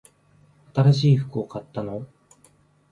[0.73, 2.07] 新しい服を買ったの？